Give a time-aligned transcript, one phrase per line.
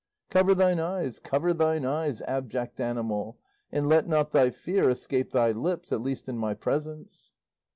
[0.31, 3.37] Cover thine eyes, cover thine eyes, abject animal,
[3.71, 7.33] and let not thy fear escape thy lips, at least in my presence."